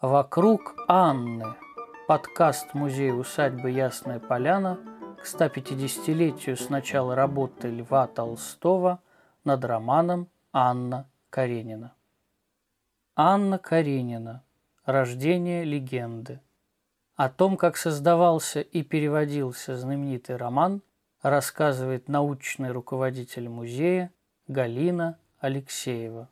[0.00, 1.56] Вокруг Анны.
[2.06, 4.78] Подкаст музея усадьбы Ясная Поляна
[5.20, 9.02] к 150-летию с начала работы Льва Толстого
[9.42, 11.96] над романом Анна Каренина.
[13.16, 14.44] Анна Каренина.
[14.84, 16.38] Рождение легенды.
[17.16, 20.80] О том, как создавался и переводился знаменитый роман,
[21.22, 24.12] рассказывает научный руководитель музея
[24.46, 26.28] Галина Алексеева.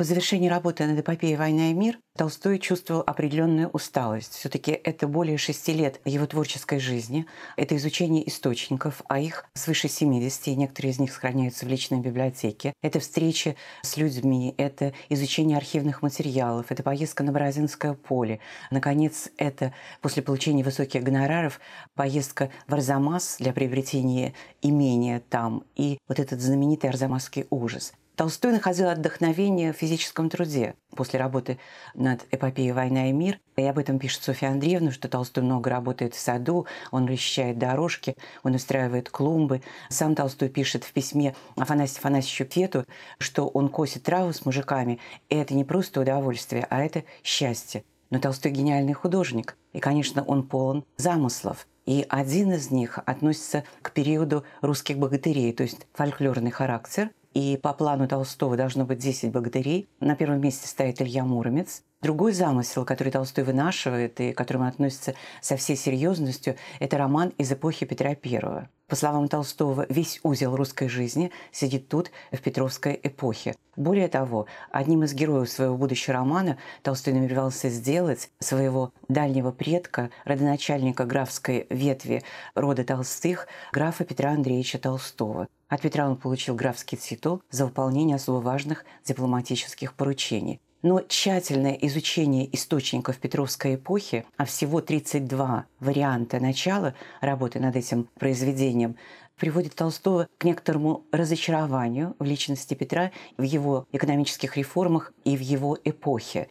[0.00, 4.32] По завершении работы над эпопеей «Война и мир» Толстой чувствовал определенную усталость.
[4.32, 7.26] все таки это более шести лет его творческой жизни.
[7.58, 12.72] Это изучение источников, а их свыше 70, и некоторые из них сохраняются в личной библиотеке.
[12.80, 18.40] Это встречи с людьми, это изучение архивных материалов, это поездка на Борозинское поле.
[18.70, 21.60] Наконец, это после получения высоких гонораров
[21.94, 27.92] поездка в Арзамас для приобретения имения там и вот этот знаменитый арзамасский ужас.
[28.16, 31.58] Толстой находил отдохновение в физическом труде после работы
[31.94, 33.40] над эпопеей «Война и мир».
[33.56, 38.16] И об этом пишет Софья Андреевна, что Толстой много работает в саду, он расчищает дорожки,
[38.42, 39.62] он устраивает клумбы.
[39.88, 42.84] Сам Толстой пишет в письме Афанасию Афанасьевичу Фету,
[43.18, 47.84] что он косит траву с мужиками, и это не просто удовольствие, а это счастье.
[48.10, 51.66] Но Толстой гениальный художник, и, конечно, он полон замыслов.
[51.86, 57.72] И один из них относится к периоду русских богатырей, то есть фольклорный характер– и по
[57.72, 59.88] плану Толстого должно быть 10 богатырей.
[60.00, 61.82] На первом месте стоит Илья Муромец.
[62.02, 67.52] Другой замысел, который Толстой вынашивает и к которому относится со всей серьезностью, это роман из
[67.52, 68.68] эпохи Петра I.
[68.90, 73.54] По словам Толстого, весь узел русской жизни сидит тут, в Петровской эпохе.
[73.76, 81.04] Более того, одним из героев своего будущего романа Толстой намеревался сделать своего дальнего предка, родоначальника
[81.04, 82.24] графской ветви
[82.56, 85.46] рода Толстых, графа Петра Андреевича Толстого.
[85.68, 90.60] От Петра он получил графский титул за выполнение особо важных дипломатических поручений.
[90.82, 98.96] Но тщательное изучение источников Петровской эпохи, а всего 32 варианта начала работы над этим произведением,
[99.36, 105.78] приводит Толстого к некоторому разочарованию в личности Петра, в его экономических реформах и в его
[105.84, 106.48] эпохе.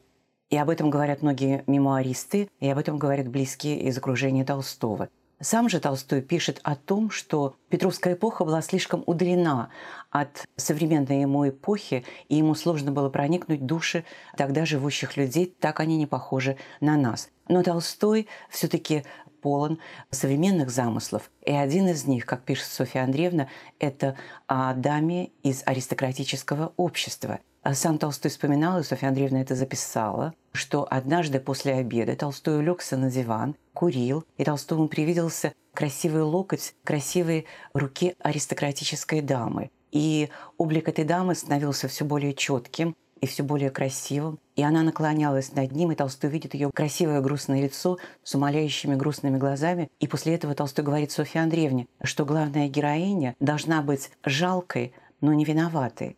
[0.52, 5.10] И об этом говорят многие мемуаристы, и об этом говорят близкие из окружения Толстого–
[5.42, 9.70] сам же Толстой пишет о том, что Петровская эпоха была слишком удалена
[10.10, 14.04] от современной ему эпохи, и ему сложно было проникнуть души
[14.36, 17.30] тогда живущих людей, так они не похожи на нас.
[17.48, 19.06] Но Толстой все-таки
[19.42, 19.80] полон
[20.12, 21.32] современных замыслов.
[21.46, 23.48] И один из них, как пишет Софья Андреевна,
[23.80, 24.18] это
[24.48, 27.40] о даме из аристократического общества.
[27.74, 33.10] Сам Толстой вспоминал, и Софья Андреевна это записала, что однажды после обеда Толстой улегся на
[33.10, 39.70] диван, курил, и Толстому привиделся красивый локоть красивой руки аристократической дамы.
[39.92, 44.40] И облик этой дамы становился все более четким и все более красивым.
[44.56, 49.38] И она наклонялась над ним, и Толстой видит ее красивое грустное лицо с умоляющими грустными
[49.38, 49.90] глазами.
[50.00, 55.44] И после этого Толстой говорит Софье Андреевне, что главная героиня должна быть жалкой, но не
[55.44, 56.18] виноватой.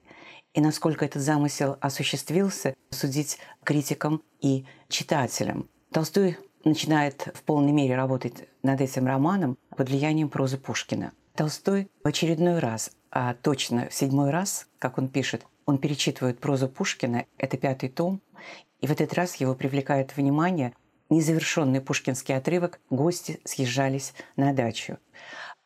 [0.54, 5.70] И насколько этот замысел осуществился, судить критикам и читателям.
[5.92, 11.14] Толстой начинает в полной мере работать над этим романом под влиянием прозы Пушкина.
[11.36, 16.68] Толстой в очередной раз, а точно в седьмой раз, как он пишет, он перечитывает прозу
[16.68, 18.22] Пушкина, это пятый том,
[18.82, 20.74] и в этот раз его привлекает внимание
[21.10, 24.98] незавершенный пушкинский отрывок «Гости съезжались на дачу».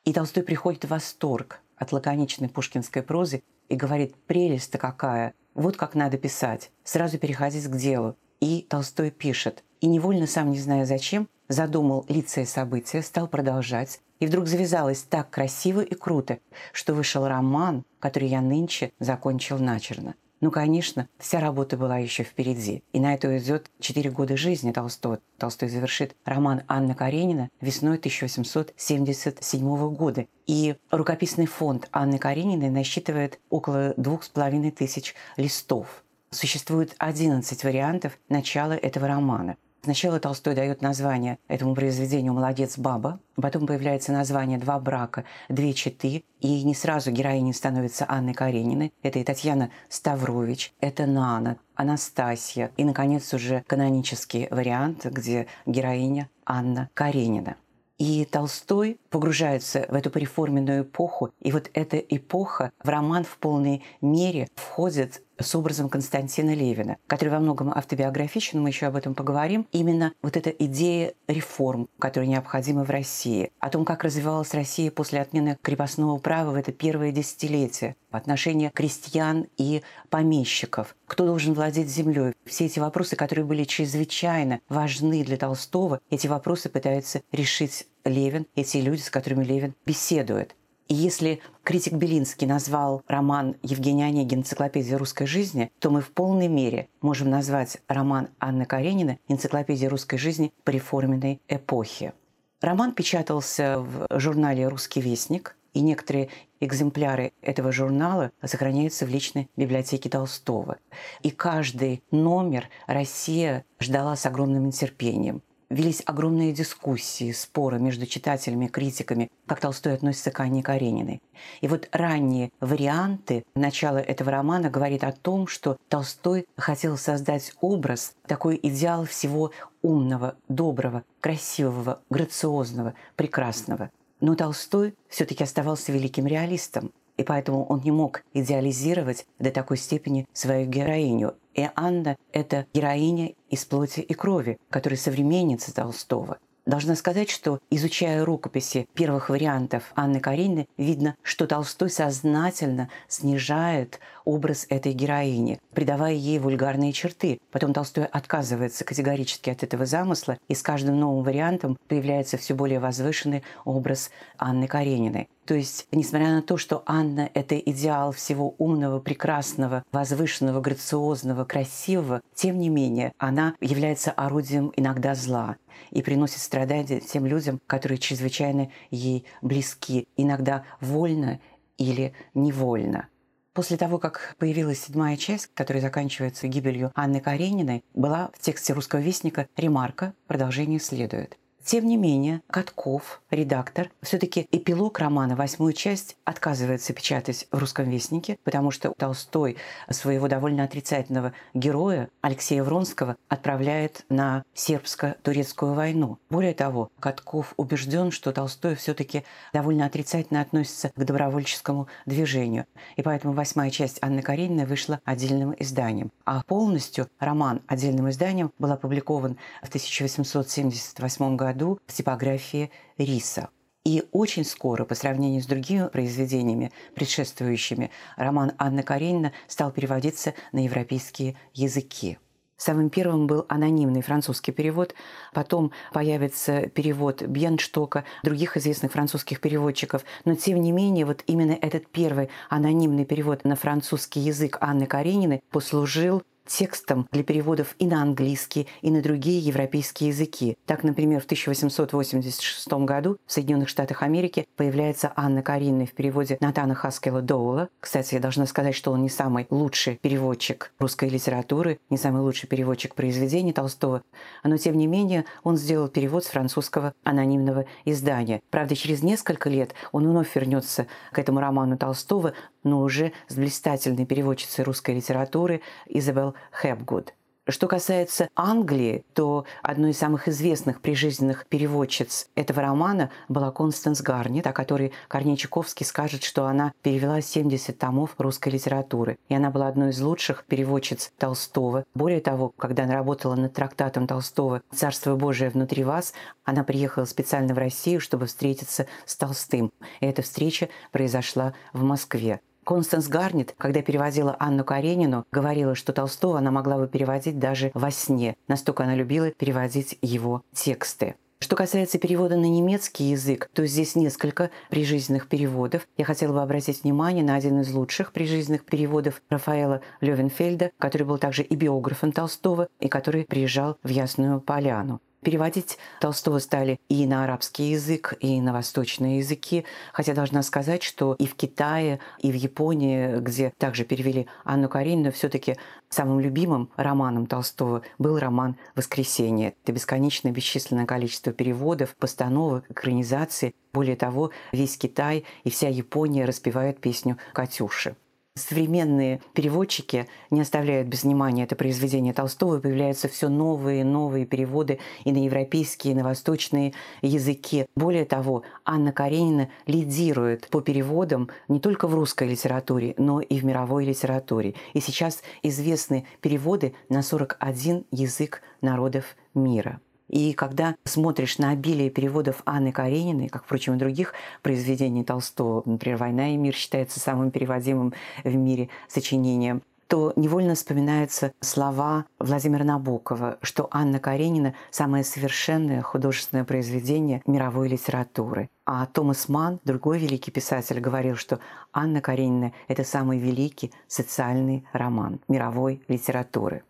[0.03, 5.95] И Толстой приходит в восторг от лаконичной пушкинской прозы и говорит «прелесть-то какая, вот как
[5.95, 8.15] надо писать, сразу переходить к делу».
[8.41, 13.99] И Толстой пишет и невольно, сам не зная зачем, задумал лица и события, стал продолжать,
[14.19, 16.39] и вдруг завязалось так красиво и круто,
[16.73, 20.15] что вышел роман, который я нынче закончил начерно.
[20.45, 22.83] Ну, конечно, вся работа была еще впереди.
[22.93, 25.17] И на это уйдет 4 года жизни Толстого.
[25.39, 30.27] Толстой завершит роман Анна Каренина весной 1877 года.
[30.45, 36.03] И рукописный фонд Анны Карениной насчитывает около двух с половиной тысяч листов.
[36.29, 39.57] Существует 11 вариантов начала этого романа.
[39.85, 46.23] Сначала Толстой дает название этому произведению «Молодец, баба», потом появляется название «Два брака, две четы»,
[46.39, 48.91] и не сразу героиней становится Анной Карениной.
[49.03, 56.89] Это и Татьяна Ставрович, это Нана, Анастасия, и, наконец, уже канонический вариант, где героиня Анна
[56.95, 57.55] Каренина.
[57.99, 63.83] И Толстой погружается в эту переформенную эпоху, и вот эта эпоха в роман в полной
[64.01, 69.67] мере входит с образом Константина Левина, который во многом автобиографичен, мы еще об этом поговорим.
[69.71, 75.21] Именно вот эта идея реформ, которая необходима в России, о том, как развивалась Россия после
[75.21, 82.33] отмены крепостного права в это первое десятилетие, отношения крестьян и помещиков, кто должен владеть землей.
[82.45, 88.77] Все эти вопросы, которые были чрезвычайно важны для Толстого, эти вопросы пытается решить Левин, эти
[88.77, 90.55] люди, с которыми Левин беседует.
[90.87, 96.47] И если критик Белинский назвал роман Евгения Онегина «Энциклопедия русской жизни», то мы в полной
[96.47, 102.13] мере можем назвать роман Анны Каренина «Энциклопедия русской жизни по реформенной эпохе».
[102.61, 106.29] Роман печатался в журнале «Русский вестник», и некоторые
[106.61, 110.77] экземпляры этого журнала сохраняются в личной библиотеке Толстого.
[111.21, 115.41] И каждый номер Россия ждала с огромным нетерпением
[115.75, 121.21] велись огромные дискуссии, споры между читателями, критиками, как Толстой относится к Анне Карениной.
[121.59, 128.13] И вот ранние варианты начала этого романа говорит о том, что Толстой хотел создать образ,
[128.25, 129.51] такой идеал всего
[129.81, 133.91] умного, доброго, красивого, грациозного, прекрасного.
[134.21, 140.27] Но Толстой все-таки оставался великим реалистом и поэтому он не мог идеализировать до такой степени
[140.33, 141.35] свою героиню.
[141.53, 146.37] И Анна— это героиня из плоти и крови, которая современница Толстого.
[146.65, 154.65] Должна сказать, что, изучая рукописи первых вариантов Анны Каренины, видно, что Толстой сознательно снижает образ
[154.69, 157.37] этой героини, придавая ей вульгарные черты.
[157.51, 162.79] Потом Толстой отказывается категорически от этого замысла, и с каждым новым вариантом появляется все более
[162.79, 164.09] возвышенный образ
[164.39, 165.29] Анны Карениной.
[165.45, 172.21] То есть, несмотря на то, что Анна— это идеал всего умного, прекрасного, возвышенного, грациозного, красивого,
[172.33, 175.57] тем не менее, она является орудием иногда зла
[175.91, 181.39] и приносит страдания тем людям, которые чрезвычайно ей близки, иногда вольно
[181.77, 183.07] или невольно.
[183.53, 188.99] После того, как появилась седьмая часть, которая заканчивается гибелью Анны Карениной, была в тексте «Русского
[188.99, 191.37] вестника» ремарка «Продолжение следует».
[191.65, 198.37] Тем не менее, Катков, редактор, все-таки эпилог романа, восьмую часть, отказывается печатать в «Русском вестнике»,
[198.43, 199.57] потому что Толстой
[199.89, 206.19] своего довольно отрицательного героя Алексея Вронского отправляет на сербско-турецкую войну.
[206.29, 212.67] Более того, Катков убежден, что Толстой все-таки довольно отрицательно относится к добровольческому движению.
[212.95, 216.11] И поэтому восьмая часть Анны Карениной вышла отдельным изданием.
[216.25, 223.49] А полностью роман отдельным изданием был опубликован в 1878 году году в типографии Риса.
[223.85, 230.63] И очень скоро, по сравнению с другими произведениями, предшествующими, роман Анны Каренина стал переводиться на
[230.63, 232.17] европейские языки.
[232.57, 234.95] Самым первым был анонимный французский перевод,
[235.33, 240.03] потом появится перевод Бьенштока, других известных французских переводчиков.
[240.23, 245.43] Но тем не менее, вот именно этот первый анонимный перевод на французский язык Анны Карениной
[245.51, 250.57] послужил текстом для переводов и на английский, и на другие европейские языки.
[250.65, 256.75] Так, например, в 1886 году в Соединенных Штатах Америки появляется Анна Каринна в переводе Натана
[256.75, 257.69] Хаскела Доула.
[257.79, 262.47] Кстати, я должна сказать, что он не самый лучший переводчик русской литературы, не самый лучший
[262.47, 264.01] переводчик произведений Толстого,
[264.43, 268.41] но, тем не менее, он сделал перевод с французского анонимного издания.
[268.49, 272.33] Правда, через несколько лет он вновь вернется к этому роману Толстого,
[272.65, 277.13] но уже с блистательной переводчицей русской литературы Изабел Хэпгуд.
[277.47, 284.47] Что касается Англии, то одной из самых известных прижизненных переводчиц этого романа была Констанс Гарнет,
[284.47, 289.19] о которой Корней Чуковский скажет, что она перевела 70 томов русской литературы.
[289.29, 291.85] И она была одной из лучших переводчиц Толстого.
[291.93, 297.53] Более того, когда она работала над трактатом Толстого «Царство Божие внутри вас», она приехала специально
[297.53, 299.71] в Россию, чтобы встретиться с Толстым.
[299.99, 302.41] И эта встреча произошла в Москве.
[302.65, 307.91] Констанс Гарнет, когда переводила Анну Каренину, говорила, что Толстого она могла бы переводить даже во
[307.91, 308.35] сне.
[308.47, 311.13] Настолько она любила переводить его тексты.
[311.37, 315.87] Что касается перевода на немецкий язык, то здесь несколько прижизненных переводов.
[315.95, 321.19] Я хотела бы обратить внимание на один из лучших прижизненных переводов Рафаэла Левенфельда, который был
[321.19, 325.01] также и биографом Толстого, и который приезжал в Ясную Поляну.
[325.25, 329.65] Переводить Толстого стали и на арабский язык, и на восточные языки.
[329.91, 335.11] Хотя должна сказать, что и в Китае, и в Японии, где также перевели Анну Каренину,
[335.11, 335.57] все таки
[335.89, 339.55] самым любимым романом Толстого был роман «Воскресенье».
[339.63, 343.55] Это бесконечное бесчисленное количество переводов, постановок, экранизаций.
[343.73, 347.95] Более того, весь Китай и вся Япония распевают песню «Катюши».
[348.37, 354.79] Современные переводчики не оставляют без внимания это произведение Толстого, появляются все новые и новые переводы
[355.05, 357.65] и на европейские, и на восточные языки.
[357.75, 363.45] Более того, Анна Каренина лидирует по переводам не только в русской литературе, но и в
[363.45, 364.53] мировой литературе.
[364.73, 369.79] И сейчас известны переводы на 41 язык народов мира.
[370.15, 375.97] И когда смотришь на обилие переводов Анны Карениной, как, впрочем, и других произведений Толстого, например,
[375.97, 377.93] «Война и мир» считается самым переводимым
[378.23, 386.45] в мире сочинением, то невольно вспоминаются слова Владимира Набокова, что Анна Каренина– самое совершенное художественное
[386.45, 388.49] произведение мировой литературы.
[388.65, 391.39] А Томас Ман, другой великий писатель, говорил, что
[391.73, 396.63] Анна Каренина– это самый великий социальный роман мировой литературы.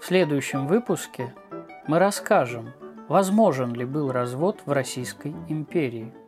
[0.00, 1.34] В следующем выпуске
[1.86, 2.72] мы расскажем,
[3.08, 6.12] возможен ли был развод в Российской империи–